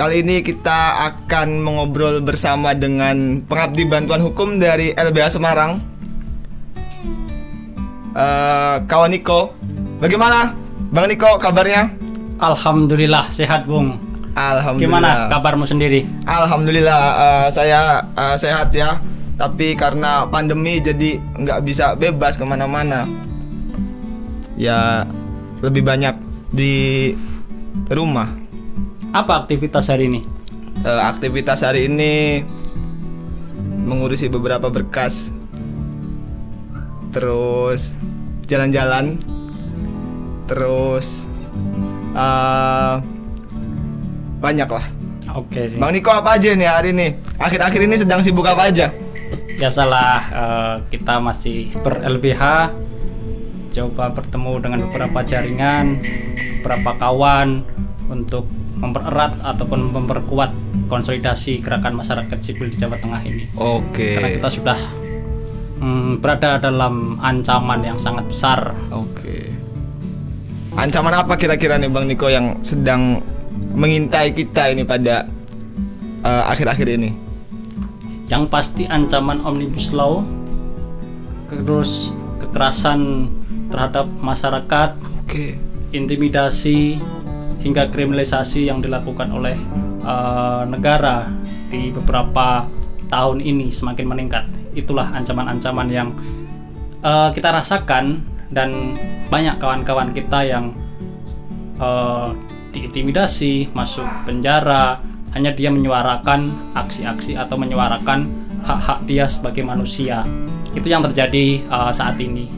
[0.00, 5.76] Kali ini kita akan mengobrol bersama dengan pengabdi bantuan hukum dari LBH Semarang.
[8.16, 9.52] Eh, kawan Niko,
[10.00, 10.56] bagaimana,
[10.88, 11.92] Bang Niko kabarnya?
[12.40, 14.00] Alhamdulillah sehat Bung.
[14.32, 15.28] Alhamdulillah.
[15.28, 16.08] Gimana kabarmu sendiri?
[16.24, 18.96] Alhamdulillah eh, saya eh, sehat ya.
[19.36, 23.04] Tapi karena pandemi jadi nggak bisa bebas ke mana-mana.
[24.56, 25.04] Ya
[25.60, 26.16] lebih banyak
[26.56, 27.12] di
[27.92, 28.39] rumah.
[29.10, 30.22] Apa aktivitas hari ini?
[30.86, 32.46] Eh, aktivitas hari ini
[33.82, 35.34] mengurusi beberapa berkas.
[37.10, 37.90] Terus
[38.46, 39.18] jalan-jalan.
[40.46, 41.26] Terus
[42.14, 42.94] eh,
[44.38, 44.86] banyak lah.
[45.34, 45.78] Oke sih.
[45.82, 47.18] Bang Niko apa aja nih hari ini?
[47.34, 48.94] Akhir-akhir ini sedang sibuk apa aja?
[49.58, 52.42] Biasalah eh, kita masih ber LBH
[53.70, 55.98] coba bertemu dengan beberapa jaringan,
[56.62, 57.62] beberapa kawan
[58.10, 60.50] untuk mempererat ataupun memperkuat
[60.88, 63.44] konsolidasi gerakan masyarakat sipil di Jawa Tengah ini.
[63.54, 64.08] oke.
[64.16, 64.78] Karena kita sudah
[65.80, 68.74] mm, berada dalam ancaman yang sangat besar.
[68.90, 69.52] Oke.
[70.74, 73.20] Ancaman apa kira-kira nih Bang Niko yang sedang
[73.76, 75.28] mengintai kita ini pada
[76.24, 77.10] eh, akhir-akhir ini?
[78.30, 80.22] Yang pasti ancaman omnibus law
[81.50, 83.26] terus kekerasan
[83.74, 84.94] terhadap masyarakat
[85.26, 85.46] oke.
[85.90, 87.02] intimidasi
[87.60, 89.56] hingga kriminalisasi yang dilakukan oleh
[90.04, 91.28] eh, negara
[91.70, 92.66] di beberapa
[93.10, 94.44] tahun ini semakin meningkat.
[94.72, 96.08] Itulah ancaman-ancaman yang
[97.04, 98.98] eh, kita rasakan dan
[99.30, 100.74] banyak kawan-kawan kita yang
[101.78, 102.28] eh,
[102.70, 108.26] diintimidasi masuk penjara hanya dia menyuarakan aksi-aksi atau menyuarakan
[108.66, 110.26] hak-hak dia sebagai manusia.
[110.74, 112.50] Itu yang terjadi eh, saat ini.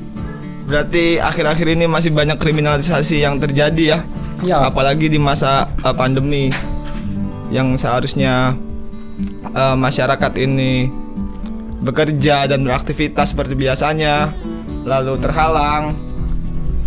[0.62, 4.00] Berarti akhir-akhir ini masih banyak kriminalisasi yang terjadi ya.
[4.42, 4.66] Ya.
[4.66, 6.50] Apalagi di masa uh, pandemi
[7.54, 8.58] yang seharusnya
[9.54, 10.90] uh, masyarakat ini
[11.82, 14.34] bekerja dan beraktivitas seperti biasanya
[14.86, 16.12] lalu terhalang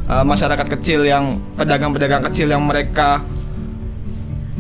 [0.06, 3.26] Uh, masyarakat kecil yang pedagang-pedagang kecil yang mereka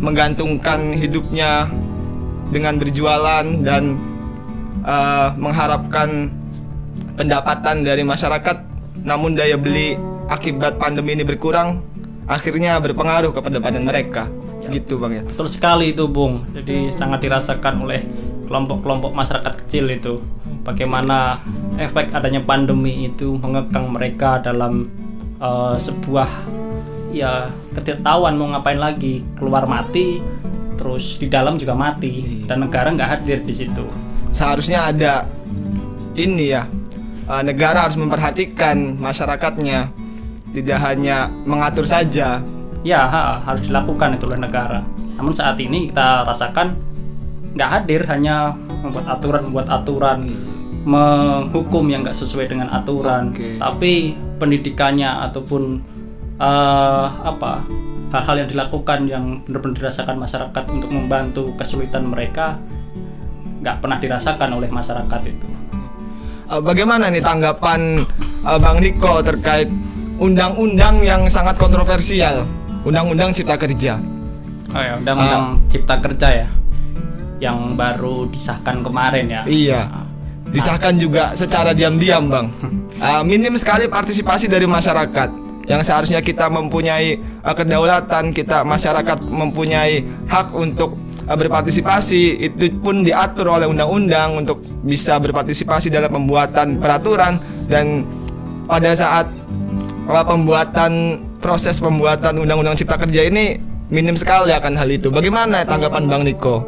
[0.01, 1.69] menggantungkan hidupnya
[2.49, 3.93] dengan berjualan dan
[4.81, 6.33] uh, mengharapkan
[7.13, 8.57] pendapatan dari masyarakat
[9.05, 9.93] namun daya beli
[10.33, 11.85] akibat pandemi ini berkurang
[12.25, 14.29] akhirnya berpengaruh kepada badan mereka
[14.69, 16.41] gitu bang ya Betul sekali itu Bung.
[16.49, 18.01] Jadi sangat dirasakan oleh
[18.49, 20.25] kelompok-kelompok masyarakat kecil itu.
[20.65, 21.37] Bagaimana
[21.77, 24.89] efek adanya pandemi itu mengekang mereka dalam
[25.37, 26.29] eh, sebuah
[27.13, 27.47] ya
[27.77, 30.19] ketidaktahuan mau ngapain lagi keluar mati
[30.75, 33.87] terus di dalam juga mati dan negara nggak hadir di situ.
[34.35, 35.23] seharusnya ada
[36.19, 36.67] ini ya
[37.31, 39.95] uh, negara harus memperhatikan masyarakatnya
[40.55, 42.39] tidak hanya mengatur saja
[42.85, 44.85] Ya ha- harus dilakukan itu oleh negara.
[45.17, 46.77] Namun saat ini kita rasakan
[47.57, 48.53] nggak hadir hanya
[48.85, 50.29] membuat aturan membuat aturan
[50.85, 53.33] menghukum yang nggak sesuai dengan aturan.
[53.33, 53.57] Oke.
[53.57, 55.81] Tapi pendidikannya ataupun
[56.37, 57.65] eh, apa
[58.13, 62.61] hal-hal yang dilakukan yang benar-benar dirasakan masyarakat untuk membantu kesulitan mereka
[63.65, 65.47] nggak pernah dirasakan oleh masyarakat itu.
[66.45, 68.05] Uh, bagaimana nih tanggapan
[68.45, 69.65] uh, bang Niko terkait
[70.19, 72.47] undang-undang yang sangat kontroversial.
[72.85, 73.97] Undang-undang cipta kerja.
[74.75, 76.49] Oh ya, undang-undang cipta kerja ya?
[77.41, 79.41] Yang baru disahkan kemarin ya.
[79.47, 79.81] Iya.
[80.51, 82.47] Disahkan juga secara diam-diam, Bang.
[83.01, 85.43] Uh, minim sekali partisipasi dari masyarakat.
[85.65, 90.95] Yang seharusnya kita mempunyai uh, kedaulatan, kita masyarakat mempunyai hak untuk
[91.25, 97.41] uh, berpartisipasi, itu pun diatur oleh undang-undang untuk bisa berpartisipasi dalam pembuatan peraturan.
[97.65, 98.05] Dan
[98.69, 99.44] pada saat uh,
[100.05, 103.57] pembuatan proses pembuatan undang-undang cipta kerja ini
[103.89, 105.13] minim sekali akan hal itu.
[105.13, 106.65] Bagaimana tanggapan Bang Niko?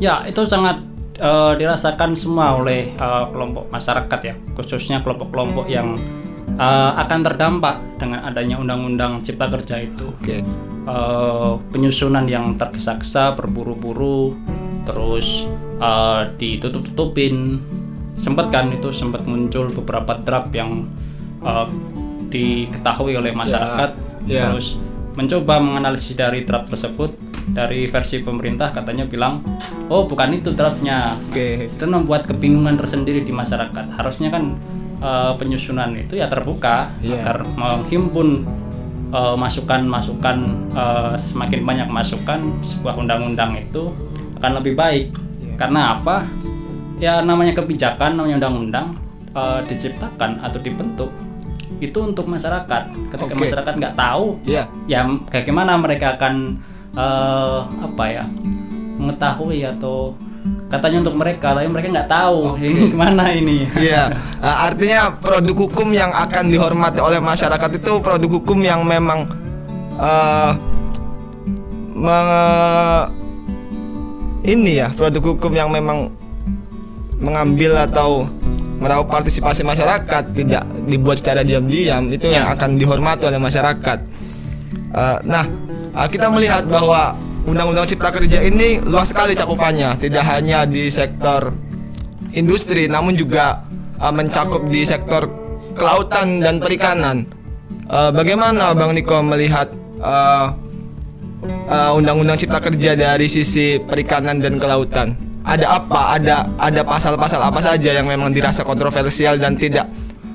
[0.00, 0.80] Ya, itu sangat
[1.20, 5.96] eh, dirasakan semua oleh eh, kelompok masyarakat ya, khususnya kelompok-kelompok yang
[6.56, 10.08] eh, akan terdampak dengan adanya undang-undang cipta kerja itu.
[10.08, 10.40] Oke.
[10.88, 14.36] Eh, penyusunan yang tergesa-gesa, berburu-buru,
[14.88, 15.44] terus
[15.80, 17.60] eh, ditutup-tutupin.
[18.20, 20.88] Sempat kan itu sempat muncul beberapa draft yang
[21.40, 21.68] eh,
[22.30, 23.90] diketahui oleh masyarakat,
[24.30, 24.54] ya.
[24.54, 24.78] terus
[25.18, 27.12] mencoba menganalisis dari draft tersebut
[27.50, 29.42] dari versi pemerintah katanya bilang,
[29.90, 31.66] oh bukan itu draftnya, Oke.
[31.66, 33.98] itu membuat kebingungan tersendiri di masyarakat.
[33.98, 34.54] Harusnya kan
[35.02, 37.20] eh, penyusunan itu ya terbuka Iya.
[37.20, 38.46] agar menghimpun
[39.10, 40.36] eh, masukan-masukan
[40.72, 43.90] eh, semakin banyak masukan sebuah undang-undang itu
[44.38, 45.10] akan lebih baik.
[45.42, 45.54] Iya.
[45.58, 46.22] Karena apa?
[47.00, 48.94] Ya namanya kebijakan, namanya undang-undang
[49.34, 51.10] eh, diciptakan atau dibentuk
[51.80, 52.82] itu untuk masyarakat.
[53.08, 53.40] Ketika Oke.
[53.40, 54.68] masyarakat nggak tahu, Iya.
[54.84, 56.60] ya bagaimana mereka akan
[56.90, 58.24] eh, apa ya
[59.00, 60.12] mengetahui atau
[60.70, 64.06] katanya untuk mereka tapi mereka nggak tahu ini gimana ini Iya,
[64.38, 69.26] uh, artinya produk hukum yang akan dihormati oleh masyarakat itu produk hukum yang memang
[69.98, 70.54] uh,
[71.92, 73.08] me-
[74.46, 76.08] ini ya produk hukum yang memang
[77.20, 78.24] mengambil atau
[78.80, 83.98] meraup partisipasi masyarakat tidak dibuat secara diam-diam itu yang akan dihormati oleh masyarakat.
[84.90, 85.44] Uh, nah,
[85.94, 91.52] uh, kita melihat bahwa Undang-Undang Cipta Kerja ini luas sekali cakupannya, tidak hanya di sektor
[92.32, 93.64] industri, namun juga
[94.00, 95.28] uh, mencakup di sektor
[95.76, 97.28] kelautan dan perikanan.
[97.90, 99.68] Uh, bagaimana Bang Niko melihat
[100.00, 100.56] uh,
[101.68, 105.29] uh, Undang-Undang Cipta Kerja dari sisi perikanan dan kelautan?
[105.40, 106.00] Ada apa?
[106.20, 109.88] Ada ada pasal-pasal apa saja yang memang dirasa kontroversial dan tidak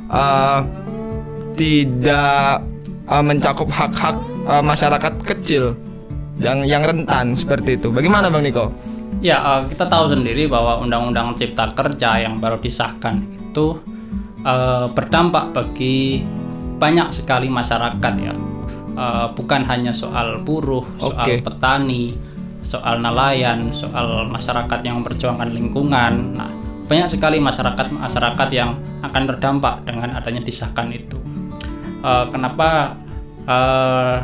[0.09, 0.65] uh,
[1.53, 2.65] tidak
[3.05, 4.17] uh, mencakup hak-hak
[4.49, 5.77] uh, masyarakat kecil
[6.41, 7.93] yang yang rentan seperti itu.
[7.93, 8.71] Bagaimana Bang Niko?
[9.23, 13.79] Ya, eh, kita tahu sendiri bahwa Undang-Undang Cipta Kerja yang baru disahkan itu
[14.43, 16.21] eh, berdampak bagi
[16.75, 18.35] banyak sekali masyarakat ya.
[18.95, 21.43] Eh, bukan hanya soal buruh, soal Oke.
[21.43, 22.15] petani,
[22.65, 26.33] soal nelayan, soal masyarakat yang memperjuangkan lingkungan.
[26.33, 26.49] Nah,
[26.89, 28.73] banyak sekali masyarakat masyarakat yang
[29.05, 31.21] akan terdampak dengan adanya disahkan itu.
[32.01, 32.97] Eh, kenapa
[33.45, 34.17] eh,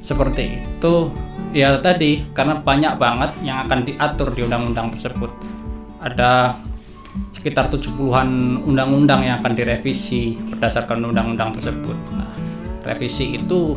[0.00, 1.12] seperti itu?
[1.52, 5.32] Ya tadi karena banyak banget yang akan diatur di undang-undang tersebut.
[6.00, 6.56] Ada
[7.32, 11.96] sekitar 70-an undang-undang yang akan direvisi berdasarkan undang-undang tersebut.
[12.12, 12.32] Nah,
[12.84, 13.76] revisi itu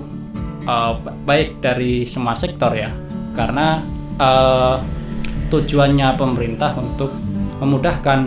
[0.68, 2.92] ba- baik dari semua sektor ya,
[3.31, 3.81] karena
[4.19, 4.75] eh,
[5.51, 7.12] tujuannya pemerintah untuk
[7.60, 8.19] memudahkan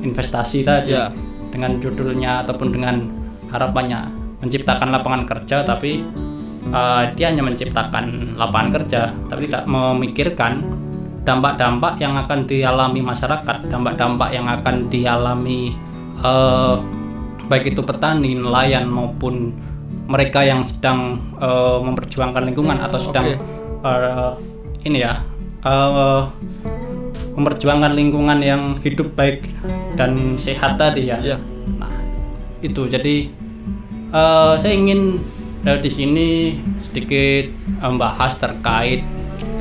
[0.00, 1.12] investasi tadi Ya.
[1.52, 3.04] dengan judulnya ataupun dengan
[3.52, 4.08] harapannya
[4.40, 6.00] menciptakan lapangan kerja tapi
[6.70, 10.64] eh, dia hanya menciptakan lapangan kerja tapi tidak memikirkan
[11.20, 15.76] dampak-dampak yang akan dialami masyarakat dampak-dampak yang akan dialami
[16.24, 16.74] eh,
[17.50, 19.52] baik itu petani nelayan maupun
[20.08, 23.36] mereka yang sedang eh, memperjuangkan lingkungan atau sedang
[23.84, 24.32] eh,
[24.84, 25.20] ini ya
[25.64, 26.22] eh,
[27.36, 29.48] memperjuangkan lingkungan yang hidup baik
[29.96, 31.18] dan sehat tadi ya.
[31.20, 31.36] Ya.
[31.80, 31.92] Nah,
[32.64, 33.28] itu jadi
[34.12, 35.20] eh, saya ingin
[35.64, 36.28] eh, di sini
[36.80, 37.48] sedikit
[37.80, 39.04] membahas terkait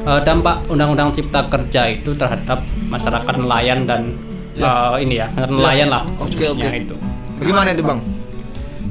[0.08, 4.16] eh, dampak Undang-Undang Cipta Kerja itu terhadap masyarakat nelayan dan
[4.56, 6.80] eh, ini ya nelayan lah Oke, khususnya oke.
[6.80, 6.96] itu.
[7.40, 8.00] Bagaimana itu Bang?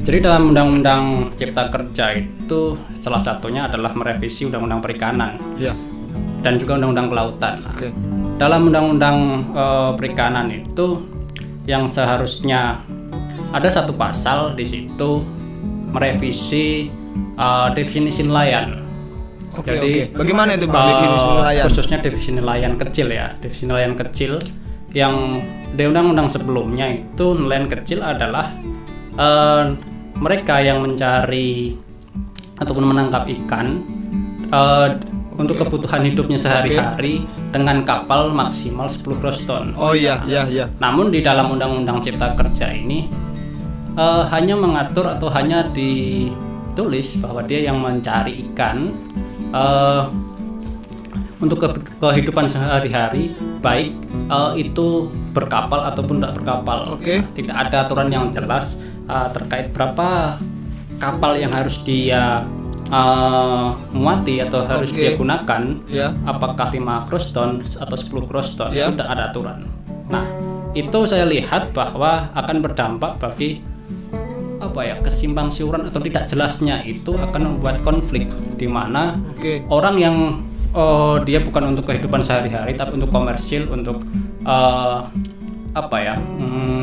[0.08, 2.60] Jadi dalam Undang-Undang Cipta Kerja itu
[2.96, 5.76] salah satunya adalah merevisi Undang-Undang Perikanan Ya.
[6.48, 7.54] Dan juga Undang-Undang Kelautan.
[7.60, 7.88] Nah, Oke.
[8.40, 9.16] dalam undang-undang
[9.52, 11.04] eh, perikanan itu
[11.68, 12.80] yang seharusnya
[13.52, 15.20] ada satu pasal di situ
[15.92, 16.88] merevisi
[17.36, 18.80] eh, definisi nelayan.
[19.60, 20.24] Oke, Jadi oke.
[20.24, 21.64] Bagaimana itu Bang eh, definisi nelayan?
[21.68, 24.40] khususnya definisi nelayan kecil ya, definisi nelayan kecil
[24.96, 28.48] yang di undang-undang sebelumnya itu nelayan kecil adalah
[29.20, 29.76] eh,
[30.16, 31.76] mereka yang mencari
[32.56, 33.84] ataupun menangkap ikan
[34.48, 34.88] eh,
[35.38, 37.22] untuk kebutuhan hidupnya sehari-hari
[37.54, 39.70] dengan kapal maksimal 10 gross ton.
[39.78, 40.66] Oh iya, iya, iya.
[40.82, 43.06] Namun di dalam Undang-Undang Cipta Kerja ini
[43.94, 48.90] eh, hanya mengatur atau hanya ditulis bahwa dia yang mencari ikan
[49.54, 50.02] eh,
[51.38, 53.30] untuk ke- kehidupan sehari-hari
[53.62, 56.98] baik eh, itu berkapal ataupun tidak berkapal.
[56.98, 57.22] Oke.
[57.22, 60.34] Nah, tidak ada aturan yang jelas eh, terkait berapa
[60.98, 62.42] kapal yang harus dia
[62.88, 65.00] eh, muati atau harus Oke.
[65.00, 66.12] dia gunakan Ya.
[66.24, 68.88] apakah 5 cross ton atau 10 cross ton Ya.
[68.88, 69.58] itu tidak ada aturan.
[70.08, 70.24] Nah,
[70.72, 73.60] itu saya lihat bahwa akan berdampak bagi
[74.58, 78.26] apa ya kesimpang siuran atau tidak jelasnya itu akan membuat konflik
[78.58, 79.62] di mana Oke.
[79.70, 80.16] orang yang
[80.74, 84.02] oh, dia bukan untuk kehidupan sehari-hari tapi untuk komersil untuk
[84.42, 84.98] eh,
[85.78, 86.82] apa ya hmm,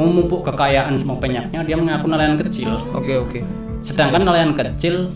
[0.00, 3.40] memupuk kekayaan semua penyaknya dia mengaku nelayan kecil Oke, oke.
[3.84, 5.12] sedangkan nelayan kecil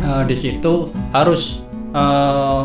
[0.00, 1.60] eh, di situ harus
[1.92, 2.62] eh,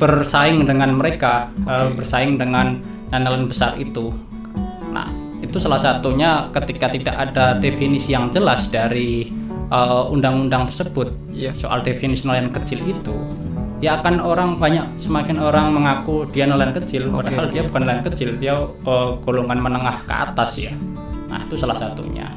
[0.00, 2.80] bersaing dengan mereka eh, bersaing dengan
[3.10, 4.10] nelayan besar itu.
[4.90, 5.10] Nah
[5.42, 9.38] itu salah satunya ketika tidak ada definisi yang jelas dari
[10.10, 11.14] undang-undang tersebut.
[11.30, 11.54] Iya.
[11.54, 13.14] soal definisi nelayan kecil itu
[13.80, 18.30] ya akan orang banyak semakin orang mengaku dia nelayan kecil padahal dia bukan nelayan kecil
[18.36, 20.72] dia eh, golongan menengah ke atas ya.
[21.32, 22.28] Nah itu salah satunya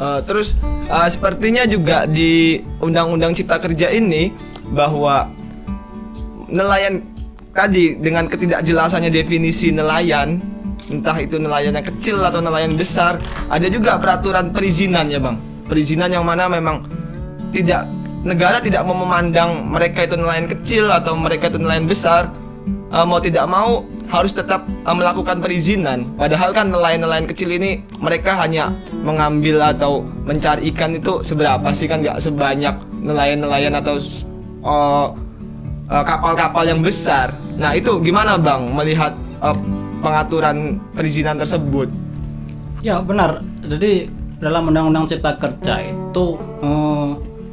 [0.00, 0.56] Eh, terus
[0.88, 4.32] eh, sepertinya juga di Undang-Undang Cipta Kerja ini
[4.72, 5.28] bahwa
[6.48, 7.04] nelayan
[7.52, 10.40] tadi dengan ketidakjelasannya definisi nelayan,
[10.88, 13.20] entah itu nelayan yang kecil atau nelayan besar,
[13.52, 15.36] ada juga peraturan perizinan ya bang,
[15.68, 16.80] perizinan yang mana memang
[17.52, 17.84] tidak
[18.24, 22.32] negara tidak memandang mereka itu nelayan kecil atau mereka itu nelayan besar.
[22.90, 26.02] Uh, mau tidak mau harus tetap uh, melakukan perizinan.
[26.18, 28.74] Padahal kan nelayan-nelayan kecil ini mereka hanya
[29.06, 33.96] mengambil atau mencari ikan itu seberapa sih kan nggak sebanyak nelayan-nelayan atau
[34.66, 35.14] uh,
[35.86, 37.32] uh, kapal-kapal yang besar.
[37.56, 39.54] Nah itu gimana bang melihat uh,
[40.02, 41.88] pengaturan perizinan tersebut?
[42.80, 43.44] Ya benar.
[43.62, 44.08] Jadi
[44.40, 46.26] dalam Undang-Undang Cipta Kerja itu
[46.64, 47.10] eh,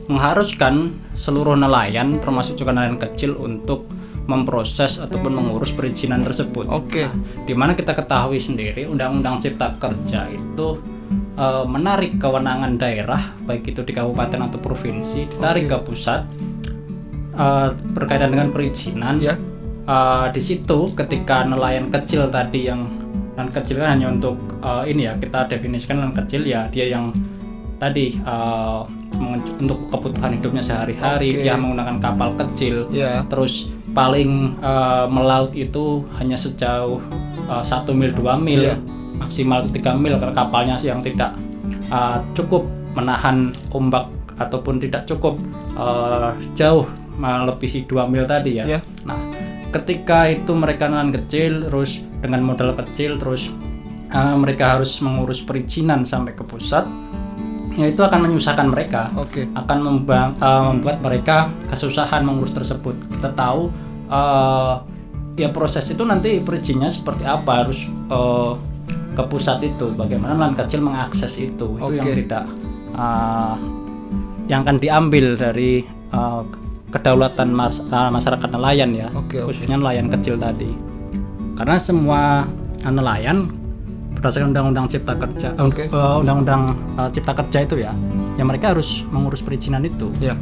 [0.07, 3.83] mengharuskan seluruh nelayan, termasuk juga nelayan kecil, untuk
[4.27, 6.67] memproses ataupun mengurus perizinan tersebut.
[6.67, 7.07] Oke.
[7.07, 7.15] Nah,
[7.47, 10.67] di mana kita ketahui sendiri Undang-Undang Cipta Kerja itu
[11.39, 16.27] eh, menarik kewenangan daerah, baik itu di kabupaten atau provinsi, ditarik ke pusat
[17.33, 19.17] eh, berkaitan dengan perizinan.
[19.23, 19.39] Ya.
[19.87, 22.83] Eh, di situ ketika nelayan kecil tadi yang
[23.33, 27.15] nelayan kecil kan hanya untuk eh, ini ya kita definisikan nelayan kecil ya dia yang
[27.77, 28.96] tadi mengen-
[29.59, 31.41] untuk kebutuhan hidupnya sehari-hari Oke.
[31.43, 33.23] dia menggunakan kapal kecil Ya.
[33.25, 36.99] terus paling eh, melaut itu hanya sejauh
[37.47, 38.75] eh, satu mil dua mil Iya.
[39.17, 41.33] maksimal tiga mil karena kapalnya yang tidak
[41.89, 44.05] eh, cukup menahan ombak
[44.37, 45.39] ataupun tidak cukup
[45.73, 46.85] eh, jauh
[47.17, 48.65] melebihi 2 mil tadi ya.
[48.69, 48.79] Iya.
[49.09, 49.17] Nah,
[49.73, 53.49] ketika itu mereka nelayan kecil terus dengan modal kecil terus
[54.13, 56.85] eh, mereka harus mengurus perizinan sampai ke pusat
[57.77, 59.07] ya itu akan menyusahkan mereka.
[59.13, 59.45] Oke.
[59.53, 62.97] akan memba- eh, membuat mereka kesusahan mengurus tersebut.
[63.17, 63.69] Kita tahu
[64.09, 64.73] eh,
[65.37, 68.51] ya proses itu nanti perizinnya seperti apa harus eh,
[69.13, 69.93] ke pusat itu.
[69.93, 71.77] Bagaimana nelayan kecil mengakses itu.
[71.77, 72.43] Itu yang tidak
[72.97, 73.55] eh,
[74.49, 76.41] yang akan diambil dari eh,
[76.89, 79.07] kedaulatan mas- masyarakat nelayan ya.
[79.13, 79.45] Oke.
[79.45, 80.73] khususnya nelayan kecil tadi.
[81.53, 82.45] Karena semua
[82.85, 83.49] nelayan
[84.17, 85.83] berdasarkan undang-undang cipta kerja eh, Oke.
[85.87, 86.61] eh, undang-undang
[86.97, 87.93] eh, cipta kerja itu ya
[88.37, 90.35] ya mereka harus mengurus perizinan itu Ya.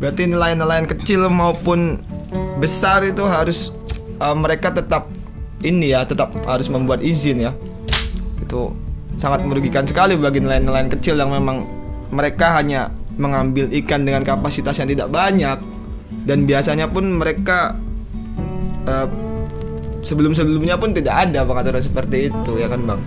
[0.00, 2.00] Berarti nelayan-nelayan kecil maupun
[2.56, 3.76] besar itu harus
[4.16, 5.12] uh, mereka tetap
[5.60, 7.52] ini ya, tetap harus membuat izin ya.
[8.40, 8.72] Itu
[9.20, 11.68] sangat merugikan sekali bagi nelayan-nelayan kecil yang memang
[12.08, 12.88] mereka hanya
[13.20, 15.60] mengambil ikan dengan kapasitas yang tidak banyak
[16.24, 17.76] dan biasanya pun mereka
[18.88, 19.04] uh,
[20.04, 23.00] sebelum-sebelumnya pun tidak ada pengaturan seperti itu ya kan bang.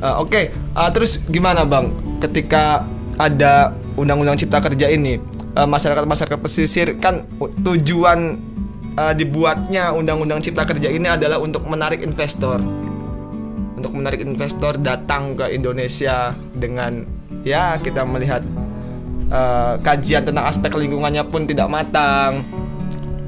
[0.00, 1.92] Uh, Oke, uh, terus gimana bang?
[2.20, 2.88] Ketika
[3.20, 5.20] ada undang-undang cipta kerja ini,
[5.56, 7.28] uh, masyarakat-masyarakat pesisir kan
[7.60, 8.40] tujuan
[8.96, 12.60] uh, dibuatnya undang-undang cipta kerja ini adalah untuk menarik investor,
[13.76, 17.04] untuk menarik investor datang ke Indonesia dengan
[17.44, 18.44] ya kita melihat
[19.32, 22.44] uh, kajian tentang aspek lingkungannya pun tidak matang.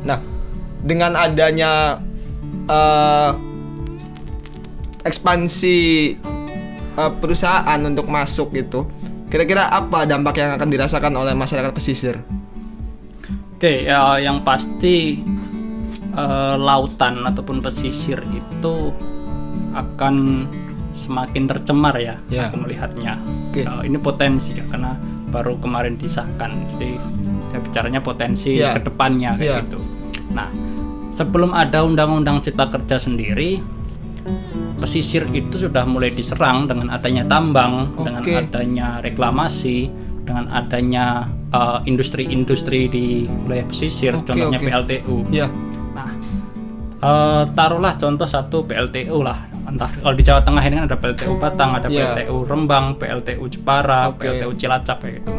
[0.03, 0.19] Nah,
[0.83, 2.01] dengan adanya
[2.73, 3.31] uh,
[5.05, 5.77] ekspansi
[6.97, 8.89] uh, perusahaan untuk masuk gitu,
[9.29, 12.17] kira-kira apa dampak yang akan dirasakan oleh masyarakat pesisir?
[13.57, 15.23] Oke, ya, yang pasti
[15.93, 18.75] eh, lautan ataupun pesisir itu
[19.71, 20.45] akan
[20.91, 22.51] semakin tercemar ya, Ya.
[22.51, 23.23] aku melihatnya.
[23.49, 23.63] Oke.
[23.63, 24.99] Eh, ini potensi ya, karena
[25.31, 26.99] baru kemarin disahkan, jadi
[27.55, 28.75] ya bicaranya potensi Ya.
[28.75, 29.57] ke depannya kayak Ya.
[29.63, 29.79] gitu.
[30.35, 30.51] Nah,
[31.13, 33.61] sebelum ada undang-undang cipta kerja sendiri,
[34.81, 38.35] pesisir itu sudah mulai diserang dengan adanya tambang, dengan Oke.
[38.35, 39.87] adanya reklamasi,
[40.25, 43.07] dengan adanya uh, industri-industri di
[43.47, 44.67] wilayah pesisir, Oke, contohnya oke.
[44.67, 45.17] PLTU.
[45.31, 45.47] Ya,
[45.93, 46.11] Nah,
[46.99, 49.39] uh, taruhlah contoh satu PLTU lah.
[49.63, 52.19] Entah kalau di Jawa Tengah ini kan ada PLTU Batang, ada Iya.
[52.19, 54.27] PLTU Rembang, PLTU Jepara, Oke.
[54.27, 55.31] PLTU Cilacap kayak gitu.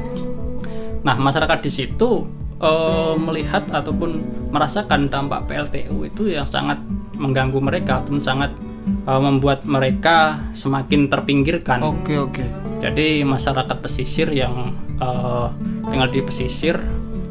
[1.03, 2.23] Nah, masyarakat di situ
[2.63, 4.23] uh, melihat ataupun
[4.55, 6.79] merasakan dampak PLTU itu yang sangat
[7.19, 8.55] mengganggu mereka ataupun sangat
[9.03, 11.83] uh, membuat mereka semakin terpinggirkan.
[11.83, 12.45] oke oke.
[12.83, 15.47] Jadi masyarakat pesisir yang eh,
[15.87, 16.75] tinggal di pesisir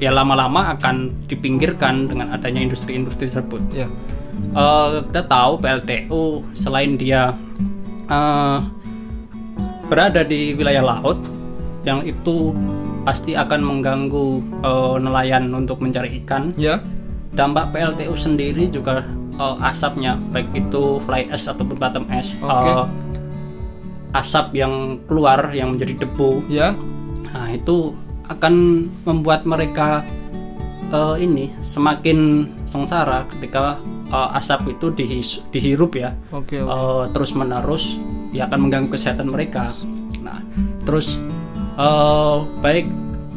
[0.00, 3.60] ya lama-lama akan dipinggirkan dengan adanya industri-industri tersebut.
[3.76, 3.84] Ya,
[4.52, 7.32] Eh, kita tahu PLTU selain dia
[8.08, 8.58] eh,
[9.88, 11.20] berada di wilayah laut
[11.88, 12.52] yang itu
[13.02, 14.26] pasti akan mengganggu
[14.60, 16.54] eh, nelayan untuk mencari ikan.
[16.54, 16.78] ya,
[17.32, 19.02] Dampak PLTU sendiri juga
[19.34, 22.38] eh, asapnya baik itu fly ash ataupun bottom ash.
[22.38, 22.70] Oke.
[22.70, 22.84] eh,
[24.12, 26.76] asap yang keluar yang menjadi debu ya,
[27.24, 28.54] Nah, itu akan
[29.02, 30.04] membuat mereka
[30.88, 32.18] eh, ini semakin
[32.66, 36.12] sengsara ketika eh, asap itu dihis- dihirup ya.
[36.28, 36.68] oke oke.
[36.68, 37.96] Eh, terus menerus
[38.30, 39.72] ya akan mengganggu kesehatan mereka.
[40.20, 40.44] Nah,
[40.84, 41.16] terus
[41.76, 42.86] eh, baik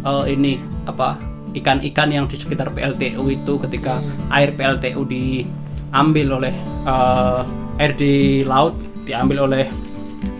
[0.06, 1.18] eh, ini apa
[1.56, 7.42] ikan-ikan yang di sekitar PLTU itu ketika air PLTU diambil oleh eh,
[7.80, 8.76] air di laut
[9.08, 9.66] diambil oleh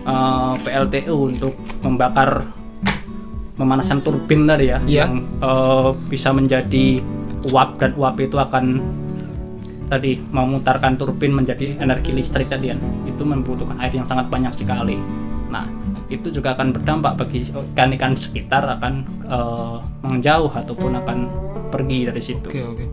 [0.04, 2.44] eh, PLTU untuk membakar
[3.56, 5.08] pemanasan turbin tadi ya Iya.
[5.08, 7.00] yang eh, bisa menjadi
[7.52, 8.82] uap dan uap itu akan
[9.86, 14.98] tadi memutarkan turbin menjadi energi listrik tadi kan itu membutuhkan air yang sangat banyak sekali
[16.06, 18.94] itu juga akan berdampak bagi ikan-ikan sekitar akan
[19.26, 21.18] eh, menjauh ataupun akan
[21.70, 22.84] pergi dari situ Oke oke.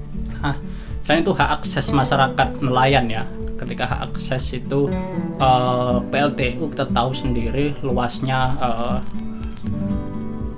[0.43, 0.57] Nah,
[1.05, 3.23] selain itu hak akses masyarakat nelayan ya.
[3.55, 4.89] Ketika hak akses itu
[5.37, 8.97] eh, PLTU kita tahu sendiri luasnya eh,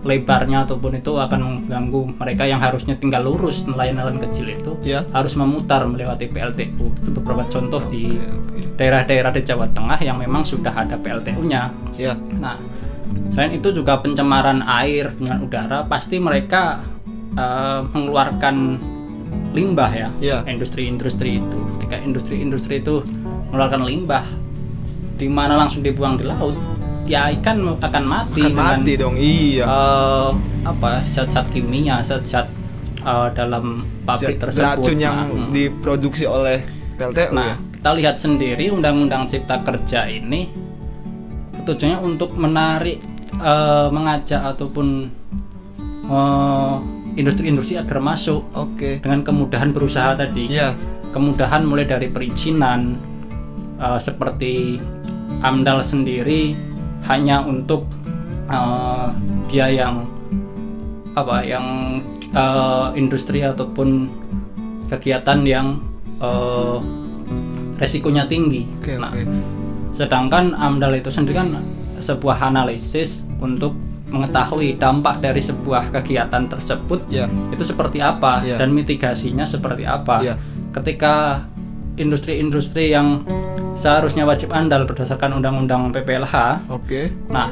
[0.06, 5.02] lebarnya ataupun itu akan mengganggu mereka yang harusnya tinggal lurus nelayan-nelayan kecil itu Ya.
[5.10, 6.94] harus memutar melewati PLTU.
[6.94, 8.14] Itu beberapa contoh di
[8.78, 11.74] daerah-daerah di Jawa Tengah yang memang sudah ada PLTU-nya.
[11.98, 12.14] Ya.
[12.38, 12.62] Nah,
[13.34, 16.86] selain itu juga pencemaran air dengan udara pasti mereka
[17.36, 18.56] eh, mengeluarkan
[19.52, 20.38] limbah ya, Iya.
[20.48, 21.60] industri-industri itu.
[21.76, 23.02] Ketika industri-industri itu
[23.52, 24.24] mengeluarkan limbah,
[25.16, 26.56] di mana langsung dibuang di laut,
[27.06, 29.16] ya ikan akan mati Akan dengan mati dong.
[29.16, 29.64] Iya.
[29.64, 30.30] eh,
[30.66, 32.50] apa zat-zat kimia, zat-zat
[33.00, 34.82] eh, dalam pabrik Zat- tersebut.
[34.82, 35.52] Racun yang Nah, mm.
[35.54, 36.66] diproduksi oleh
[36.98, 37.30] PLTU ya.
[37.32, 40.50] Nah, kita lihat sendiri Undang-Undang Cipta Kerja ini
[41.62, 42.98] tujuannya untuk menarik,
[43.38, 44.88] eh, mengajak ataupun
[46.06, 46.76] eh,
[47.16, 49.00] industri-industri agar masuk Oke.
[49.00, 50.50] dengan kemudahan berusaha tadi.
[50.52, 50.74] Iya.
[51.10, 52.98] Kemudahan mulai dari perizinan
[53.78, 54.82] eh, seperti
[55.42, 56.74] AMDAL sendiri
[57.06, 57.86] hanya untuk
[58.50, 59.08] eh,
[59.50, 60.06] dia yang
[61.16, 61.66] apa yang
[62.34, 64.10] eh, industri ataupun
[64.90, 65.80] kegiatan yang
[66.20, 66.78] eh,
[67.78, 68.66] resikonya tinggi.
[68.82, 69.12] Oke nah,
[69.96, 71.48] sedangkan AMDAL itu sendiri kan
[72.04, 73.72] sebuah analisis untuk
[74.12, 77.26] mengetahui dampak dari sebuah kegiatan tersebut Ya.
[77.52, 78.60] itu seperti apa Iya.
[78.60, 80.22] dan mitigasinya seperti apa.
[80.22, 80.36] Iya.
[80.72, 81.48] Ketika
[81.96, 83.24] industri-industri yang
[83.76, 87.12] seharusnya wajib andal berdasarkan undang-undang PPLH, Oke.
[87.28, 87.52] nah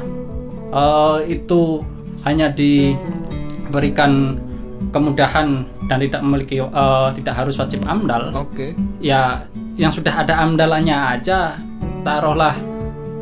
[0.72, 1.84] eh, itu
[2.24, 4.40] hanya diberikan
[4.88, 8.72] kemudahan dan tidak memiliki eh, tidak harus wajib amdal, Oke.
[8.98, 9.44] ya
[9.76, 11.58] yang sudah ada amdalannya aja
[12.02, 12.54] taruhlah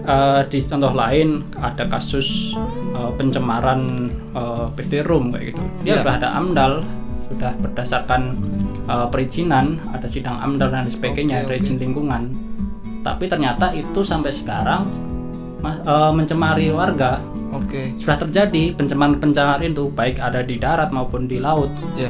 [0.05, 2.55] eh, di contoh lain ada kasus
[2.93, 6.01] eh, pencemaran eh, PT Rum kayak gitu dia Iya.
[6.05, 6.73] sudah ada amdal
[7.33, 8.23] sudah berdasarkan
[8.85, 11.63] eh, perizinan ada sidang amdal dan sebagainya ada oke.
[11.63, 12.23] izin lingkungan
[13.03, 14.87] tapi ternyata itu sampai sekarang
[15.63, 17.19] eh, mencemari warga
[17.53, 17.93] Oke.
[18.01, 22.09] sudah terjadi pencemaran-pencemaran itu baik ada di darat maupun di laut Ya.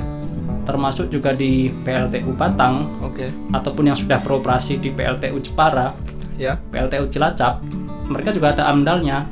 [0.63, 3.35] termasuk juga di PLTU Batang Oke.
[3.51, 5.91] ataupun yang sudah beroperasi di PLTU Jepara,
[6.39, 6.55] Ya.
[6.71, 7.61] PLTU Cilacap,
[8.07, 9.27] mereka juga ada amdalnya.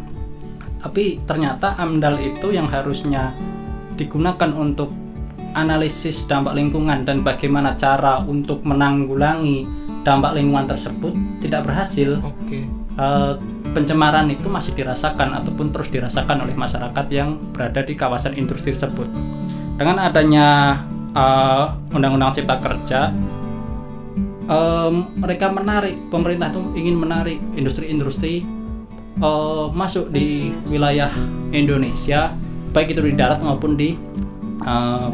[0.83, 3.31] Tapi ternyata amdal itu yang harusnya
[3.95, 4.91] digunakan untuk
[5.55, 11.13] analisis dampak lingkungan dan bagaimana cara untuk menanggulangi dampak lingkungan tersebut
[11.45, 12.21] tidak berhasil.
[12.25, 12.65] Oke.
[13.01, 13.35] Eh,
[13.71, 19.07] pencemaran itu masih dirasakan ataupun terus dirasakan oleh masyarakat yang berada di kawasan industri tersebut.
[19.79, 20.77] Dengan adanya
[21.17, 21.65] eh,
[21.97, 23.15] Undang-Undang Cipta Kerja,
[24.51, 28.45] em, mereka menarik pemerintah itu ingin menarik industri-industri
[29.21, 31.11] eh, masuk di wilayah
[31.51, 32.35] Indonesia,
[32.75, 33.97] baik itu di darat maupun di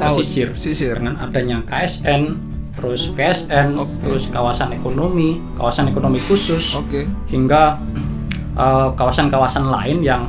[0.02, 0.98] pesisir Pesisir.
[0.98, 3.92] dengan adanya KSN, terus PSN, Oke.
[4.04, 7.08] terus kawasan ekonomi, kawasan ekonomi khusus, Oke.
[7.32, 7.80] hingga
[8.52, 10.28] eh, kawasan-kawasan lain yang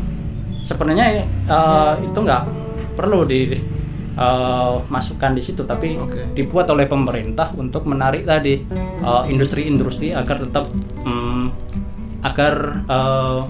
[0.63, 2.43] sebenarnya eh, itu nggak
[2.95, 3.53] perlu di
[4.17, 6.31] eh, masukkan di situ, tapi Oke.
[6.33, 8.63] dibuat oleh pemerintah untuk menarik tadi
[9.07, 10.67] industri-industri agar tetap
[11.05, 11.67] mm,
[12.25, 12.53] agar
[12.87, 13.41] eh,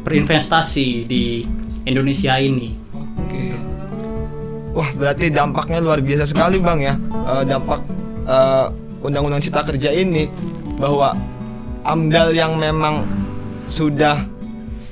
[0.00, 1.44] berinvestasi di
[1.84, 2.79] Indonesia ini.
[4.70, 6.94] Wah, berarti dampaknya luar biasa sekali, Bang ya.
[7.10, 7.80] Eh, dampak
[8.26, 8.66] eh,
[9.02, 10.30] Undang-Undang Cipta Kerja ini
[10.78, 11.16] bahwa
[11.82, 13.02] AMDAL yang memang
[13.66, 14.22] sudah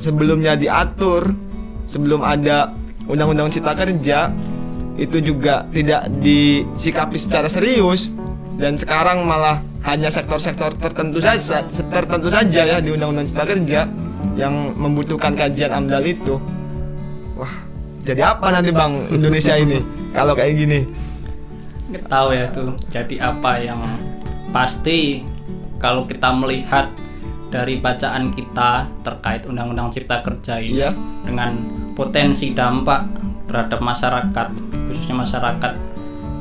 [0.00, 1.30] sebelumnya diatur
[1.86, 2.72] sebelum ada
[3.06, 4.32] Undang-Undang Cipta Kerja
[4.98, 8.10] itu juga tidak disikapi secara serius
[8.58, 13.80] dan sekarang malah hanya sektor-sektor tertentu saja tertentu saja ya di Undang-Undang Cipta Kerja
[14.34, 16.38] yang membutuhkan kajian AMDAL itu.
[17.38, 17.67] Wah,
[18.09, 19.79] jadi apa nanti Bang Indonesia ini
[20.16, 20.81] kalau kayak gini?
[21.88, 23.81] nggak tahu ya itu jadi apa yang
[24.49, 25.25] pasti
[25.77, 26.88] kalau kita melihat
[27.49, 30.92] dari bacaan kita terkait undang-undang cipta kerja ini Iya.
[31.25, 31.57] dengan
[31.97, 33.09] potensi dampak
[33.49, 34.49] terhadap masyarakat
[34.85, 35.73] khususnya masyarakat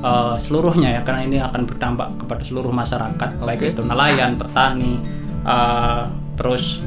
[0.03, 3.71] eh, seluruhnya ya karena ini akan berdampak kepada seluruh masyarakat baik Oke.
[3.71, 4.99] itu nelayan petani
[5.47, 6.03] eh,
[6.35, 6.83] terus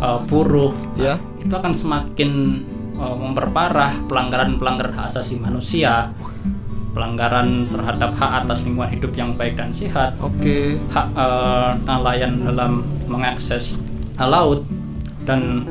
[0.00, 1.20] eh, buruh Ya.
[1.44, 2.30] itu akan semakin
[2.98, 6.10] eh, memperparah pelanggaran-pelanggaran hak asasi manusia,
[6.92, 10.76] pelanggaran terhadap hak atas lingkungan hidup yang baik dan sehat, Oke.
[10.90, 13.78] hak eh, nelayan dalam mengakses
[14.18, 14.66] laut
[15.22, 15.62] dan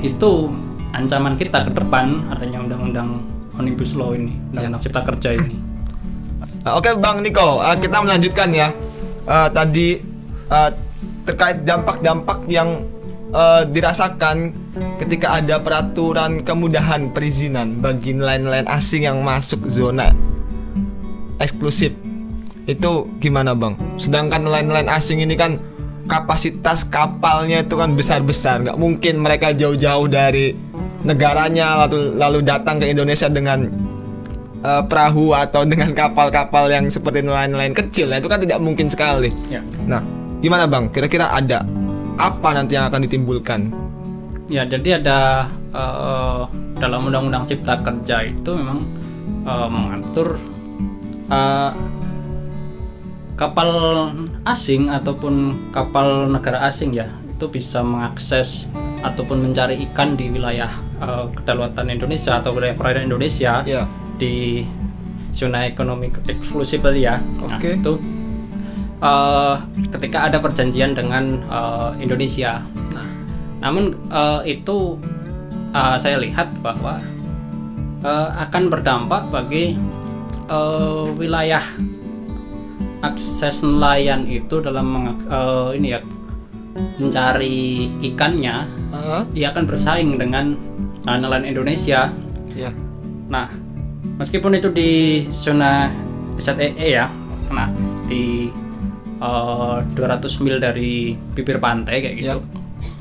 [0.00, 0.50] itu
[0.92, 3.22] ancaman kita ke depan adanya undang-undang
[3.56, 5.56] omnibus law ini, undang-undang cipta kerja ini.
[6.62, 8.70] Uh, Oke Bang Niko, uh, kita melanjutkan ya.
[9.26, 9.98] Uh, tadi
[10.50, 10.70] uh,
[11.26, 12.82] terkait dampak-dampak yang
[13.32, 14.52] uh, dirasakan
[15.00, 20.12] ketika ada peraturan kemudahan perizinan bagi nelayan-nelayan asing yang masuk zona
[21.42, 21.96] eksklusif.
[22.62, 23.74] Itu gimana Bang?
[23.98, 25.58] Sedangkan nelayan-nelayan asing ini kan
[26.06, 30.54] kapasitas kapalnya itu kan besar-besar, nggak mungkin mereka jauh-jauh dari
[31.02, 33.66] negaranya lalu lalu datang ke Indonesia dengan
[34.62, 39.34] uh, perahu atau dengan kapal-kapal yang seperti nelayan-nelayan kecil ya itu kan tidak mungkin sekali.
[39.50, 39.62] Ya.
[39.86, 40.02] Nah,
[40.38, 40.86] gimana bang?
[40.94, 41.66] Kira-kira ada
[42.16, 43.60] apa nanti yang akan ditimbulkan?
[44.46, 46.40] Ya, jadi ada eh,
[46.76, 48.84] dalam undang-undang cipta kerja itu memang
[49.46, 50.36] eh, mengatur
[51.30, 51.70] eh,
[53.32, 53.70] kapal
[54.44, 58.70] asing ataupun kapal negara asing ya itu bisa mengakses
[59.02, 60.70] ataupun mencari ikan di wilayah
[61.00, 63.88] eh, kedaulatan Indonesia atau wilayah perairan Indonesia Ya.
[64.20, 64.62] di
[65.32, 67.16] zona ekonomi eksklusif tadi ya.
[67.16, 67.80] Nah, Oke.
[67.80, 67.96] itu
[69.02, 69.54] eh,
[69.90, 72.62] ketika ada perjanjian dengan eh, Indonesia.
[72.94, 73.08] Nah,
[73.58, 74.96] namun eh, itu
[75.74, 77.02] eh, saya lihat bahwa
[78.06, 79.74] eh, akan berdampak bagi
[80.46, 81.62] eh, wilayah
[83.02, 86.00] akses nelayan itu dalam meng- eh, ini ya
[86.72, 89.22] mencari ikannya Heeh.
[89.36, 90.56] ia akan bersaing dengan
[91.04, 92.08] nelayan Indonesia
[92.56, 92.70] ya.
[93.28, 93.50] Nah,
[94.16, 95.90] meskipun itu di zona
[96.38, 97.10] ZEE ya,
[97.52, 97.68] nah
[98.08, 98.48] di
[99.22, 102.28] eh, 200 mil dari bibir pantai kayak gitu.
[102.34, 102.42] Yap.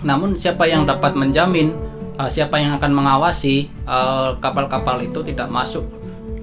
[0.05, 1.73] Namun siapa yang dapat menjamin,
[2.21, 5.83] eh, siapa yang akan mengawasi eh, kapal-kapal itu tidak masuk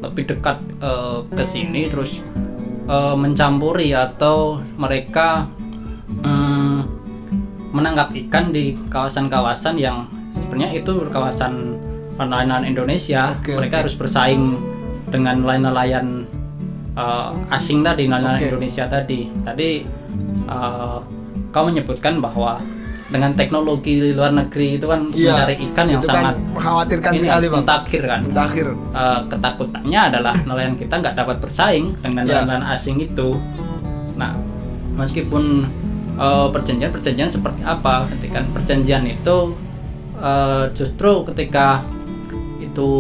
[0.03, 2.23] lebih dekat eh, ke sini terus
[2.87, 5.47] eh, mencampuri atau mereka
[6.23, 6.99] mm,
[7.75, 11.77] menangkap ikan di kawasan-kawasan yang sebenarnya itu kawasan
[12.19, 14.59] nelayan Indonesia Oke, mereka harus bersaing
[15.13, 16.27] dengan nelayan-nelayan
[16.99, 18.51] uh, asing tadi nelayan Oke.
[18.51, 19.87] Indonesia tadi tadi
[20.45, 20.99] uh,
[21.49, 22.59] kau menyebutkan bahwa
[23.09, 25.33] dengan teknologi di luar negeri itu kan Iya.
[25.33, 27.61] mencari ikan yang itu sangat kan mengkhawatirkan ini sekali bang.
[27.65, 28.67] mutakhir kan Mutakhir.
[28.69, 32.45] Eh, ketakutannya adalah nelayan kita nggak dapat bersaing dengan Ya.
[32.45, 33.41] nelayan asing itu.
[34.13, 34.37] Nah,
[34.93, 35.65] meskipun
[36.19, 39.57] eh, perjanjian-perjanjian seperti apa, ketika perjanjian itu
[40.21, 41.81] eh, justru ketika
[42.61, 42.91] itu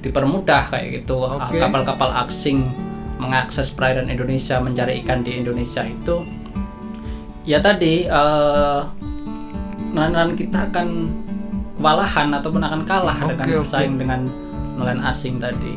[0.00, 1.20] dipermudah kayak gitu
[1.52, 2.64] kapal-kapal asing
[3.18, 6.22] mengakses perairan Indonesia mencari ikan di Indonesia itu
[7.42, 8.80] ya tadi eh,
[9.92, 10.88] nelayan kita akan
[11.78, 14.20] kewalahan ataupun akan kalah Oke, dengan bersaing dengan
[14.78, 15.74] nelayan asing tadi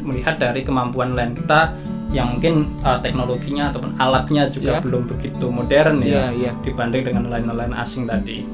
[0.00, 1.72] melihat dari kemampuan nelayan kita
[2.14, 4.80] yang mungkin uh, teknologinya ataupun alatnya juga Ya.
[4.80, 6.52] belum begitu modern ya Iya, iya.
[6.62, 8.46] dibanding dengan nelayan-nelayan asing tadi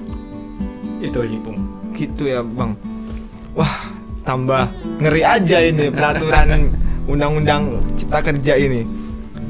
[1.02, 1.58] itu Bung.
[1.92, 2.72] Gitu ya bang.
[3.58, 3.90] Wah,
[4.22, 4.70] tambah
[5.02, 6.70] ngeri aja ini peraturan
[7.06, 8.82] undang-undang cipta kerja ini.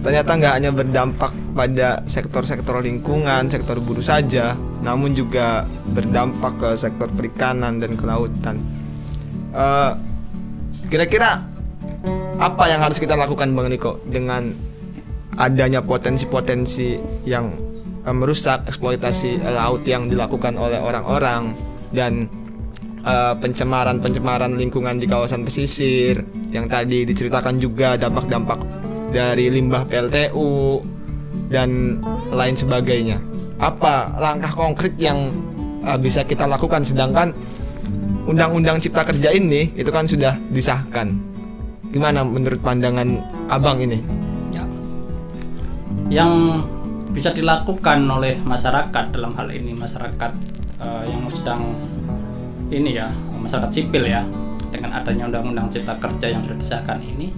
[0.02, 5.62] Ternyata nggak hanya berdampak pada sektor-sektor lingkungan, sektor buruh saja, namun juga
[5.94, 8.58] berdampak ke sektor perikanan dan kelautan.
[9.54, 9.92] Eh,
[10.92, 11.40] Kira-kira
[12.36, 14.52] apa yang harus kita lakukan Bang Niko dengan
[15.40, 17.48] adanya potensi-potensi yang
[18.04, 21.56] eh, merusak eksploitasi laut yang dilakukan oleh orang-orang
[21.96, 22.28] dan
[23.02, 26.22] eh, pencemaran-pencemaran lingkungan di kawasan pesisir
[26.54, 28.58] yang tadi diceritakan juga dampak-dampak
[29.12, 30.80] dari limbah PLTU
[31.52, 32.00] dan
[32.32, 33.20] lain sebagainya.
[33.60, 35.30] Apa langkah konkret yang
[35.84, 37.34] eh, bisa kita lakukan sedangkan
[38.26, 41.12] undang-undang cipta kerja ini itu kan sudah disahkan.
[41.92, 43.20] Gimana menurut pandangan
[43.52, 44.00] Abang ini?
[44.48, 44.64] Ya.
[46.08, 46.64] Yang
[47.12, 50.32] bisa dilakukan oleh masyarakat dalam hal ini masyarakat
[50.80, 51.76] eh, yang sedang
[52.72, 54.24] ini ya masyarakat sipil ya
[54.72, 57.28] dengan adanya undang-undang cipta kerja yang sudah disahkan ini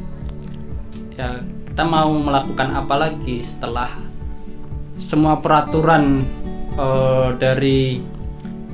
[1.18, 1.42] ya
[1.75, 3.90] kita mau melakukan apa lagi setelah
[4.94, 6.23] semua peraturan
[6.79, 7.99] eh, dari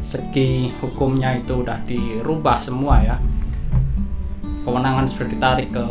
[0.01, 3.17] segi hukumnya itu udah dirubah semua ya.
[4.65, 5.85] Kewenangan sudah ditarik ke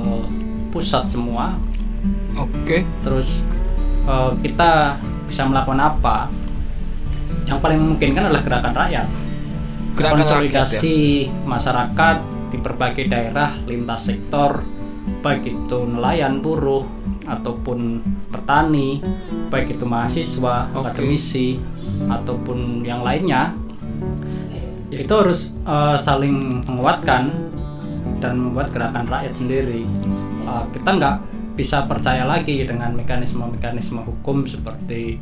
[0.69, 1.57] pusat semua.
[2.37, 2.85] Oke.
[3.01, 3.41] terus
[4.05, 6.29] eh, kita bisa melakukan apa?
[7.49, 9.07] Yang paling memungkinkan adalah gerakan rakyat
[9.99, 10.23] Gerakan rakyat ya.
[10.23, 10.97] konsolidasi
[11.43, 12.17] masyarakat
[12.49, 14.63] di berbagai daerah lintas sektor
[15.19, 16.87] baik itu nelayan buruh
[17.27, 19.03] ataupun petani
[19.51, 20.95] baik itu mahasiswa Oke.
[20.95, 21.59] akademisi
[22.07, 23.53] ataupun yang lainnya
[24.89, 27.29] ya itu harus eh, saling menguatkan
[28.23, 29.85] dan membuat gerakan rakyat sendiri
[30.49, 31.17] Eh, kita nggak
[31.53, 35.19] bisa percaya lagi dengan mekanisme-mekanisme hukum seperti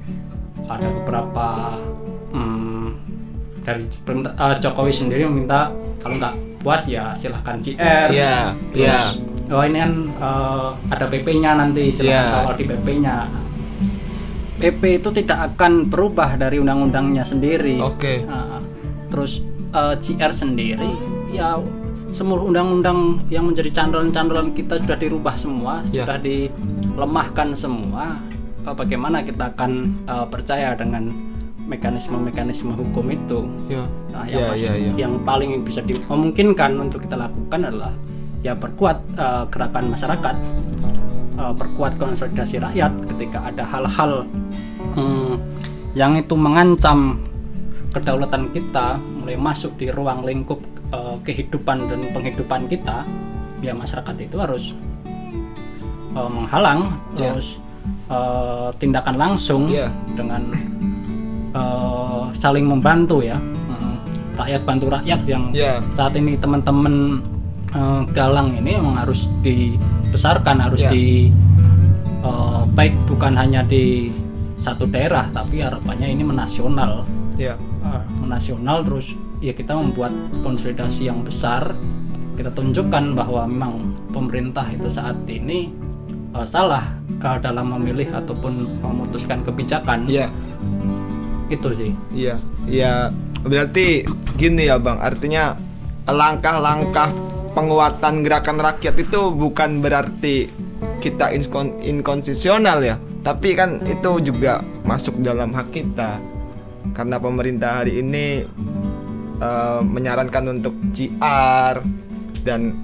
[0.70, 1.76] ada beberapa
[2.32, 2.67] hmm,
[3.68, 5.68] dari eh, Jokowi sendiri meminta
[6.00, 9.20] kalau nggak puas ya silahkan CR Iya, terus
[9.52, 12.36] oh ini kan eh, ada PP-nya nanti silahkan Iya.
[12.40, 13.16] kawal di PP-nya
[14.58, 18.24] PP itu tidak akan berubah dari undang-undangnya sendiri Oke.
[18.24, 18.64] Nah,
[19.12, 20.88] terus eh, CR sendiri
[21.30, 21.60] ya
[22.16, 26.08] semua undang-undang yang menjadi candolan-candolan kita sudah dirubah semua Ya.
[26.08, 28.16] sudah dilemahkan semua
[28.66, 29.72] bagaimana kita akan
[30.08, 31.12] eh, percaya dengan
[31.68, 33.84] mekanisme-mekanisme hukum itu Ya.
[34.10, 34.92] Nah, yang, Ya, pas- ya, ya.
[34.98, 37.94] yang paling bisa dimungkinkan untuk kita lakukan adalah
[38.42, 40.36] ya perkuat eh, gerakan masyarakat,
[41.38, 44.24] eh, perkuat konsolidasi rakyat ketika ada hal-hal
[44.96, 45.34] hmm,
[45.94, 47.20] yang itu mengancam
[47.92, 53.04] kedaulatan kita mulai masuk di ruang lingkup eh, kehidupan dan penghidupan kita,
[53.60, 54.72] ya masyarakat itu harus
[56.16, 57.36] eh, menghalang Ya.
[57.36, 57.60] terus
[58.08, 59.92] eh, tindakan langsung Ya.
[60.16, 60.48] dengan
[61.58, 63.38] eh, saling membantu ya
[64.38, 65.82] rakyat bantu rakyat yang Ya.
[65.90, 67.18] saat ini teman-teman
[67.74, 70.94] eh, galang ini memang harus dibesarkan harus Ya.
[70.94, 71.34] di
[72.22, 74.14] eh, baik bukan hanya di
[74.58, 77.02] satu daerah tapi harapannya ini menasional
[77.36, 77.58] Ya.
[77.82, 81.74] Eh, menasional terus ya kita membuat konsolidasi yang besar
[82.38, 83.74] kita tunjukkan bahwa memang
[84.10, 85.74] pemerintah itu saat ini
[86.46, 90.30] salah eh, dalam memilih ataupun memutuskan kebijakan Iya.
[91.48, 92.36] Itu sih Iya,
[92.68, 92.94] iya.
[93.44, 94.04] Berarti
[94.36, 95.00] gini ya, Bang.
[95.00, 95.56] Artinya
[96.08, 97.12] langkah-langkah
[97.56, 100.52] penguatan gerakan rakyat itu bukan berarti
[101.00, 106.20] kita inskon- inkonstitusional ya, tapi kan itu juga masuk dalam hak kita.
[106.92, 108.44] Karena pemerintah hari ini
[109.38, 111.80] eh, menyarankan untuk CR
[112.44, 112.76] dan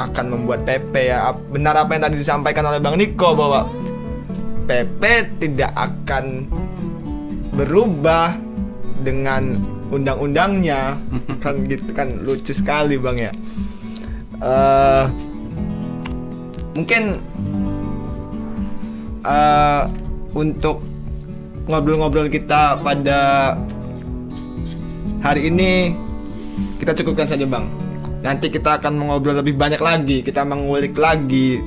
[0.00, 1.32] akan membuat PP ya.
[1.52, 3.68] Benar apa yang tadi disampaikan oleh Bang Niko bahwa
[4.64, 5.02] PP
[5.42, 6.46] tidak akan
[7.60, 8.32] berubah
[9.04, 9.60] dengan
[9.92, 10.96] undang-undangnya.
[11.44, 13.32] Kan gitu kan lucu sekali bang ya.
[14.40, 15.04] Eh
[16.76, 17.02] mungkin
[19.20, 19.82] eh
[20.32, 20.80] untuk
[21.68, 23.52] ngobrol-ngobrol kita pada
[25.20, 25.92] hari ini
[26.80, 27.68] kita cukupkan saja bang.
[28.20, 31.60] Nanti kita akan mengobrol lebih banyak lagi kita mengulik lagi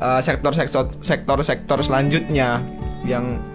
[0.00, 2.64] eh, sektor-sektor sektor-sektor selanjutnya
[3.04, 3.53] yang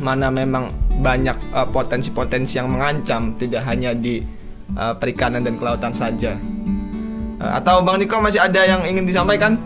[0.00, 0.70] mana memang
[1.02, 4.22] banyak eh, potensi-potensi yang mengancam tidak hanya di
[4.72, 6.36] eh, perikanan dan kelautan saja
[7.42, 9.58] Eh, atau bang Niko masih ada yang ingin disampaikan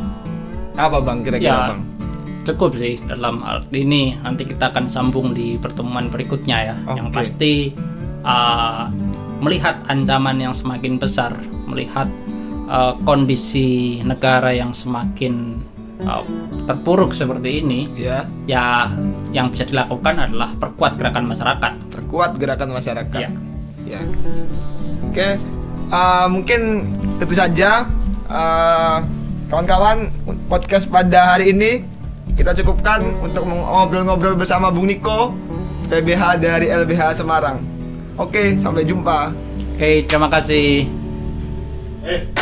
[0.77, 1.69] apa bang kira-kira Ya.
[1.77, 1.81] bang
[2.47, 7.19] cukup sih dalam hal ini nanti kita akan sambung di pertemuan berikutnya ya yang Oke.
[7.21, 7.75] pasti
[8.23, 8.87] uh,
[9.43, 11.35] melihat ancaman yang semakin besar
[11.67, 12.07] melihat
[12.71, 15.59] uh, kondisi negara yang semakin
[16.05, 16.23] uh,
[16.67, 18.27] terpuruk seperti ini ya.
[18.45, 18.91] ya
[19.33, 21.73] yang bisa dilakukan adalah perkuat gerakan masyarakat.
[21.93, 23.21] Perkuat gerakan masyarakat.
[23.21, 23.31] Ya.
[23.87, 24.01] ya.
[25.07, 25.39] Oke.
[25.87, 26.61] Eh, mungkin
[27.23, 27.87] itu saja.
[28.27, 28.97] Eh,
[29.47, 30.11] kawan-kawan
[30.51, 31.87] podcast pada hari ini
[32.35, 35.31] kita cukupkan untuk ngobrol-ngobrol bersama Bung Niko
[35.87, 37.63] PBH dari LBH Semarang.
[38.19, 39.31] Oke sampai jumpa.
[39.79, 40.91] Oke terima kasih.
[42.03, 42.36] Eh,